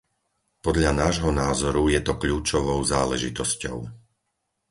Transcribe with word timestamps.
Podľa 0.65 0.91
nášho 1.01 1.29
názoru 1.43 1.83
je 1.95 1.99
to 2.07 2.13
kľúčovou 2.21 2.79
záležitosťou. 2.93 3.77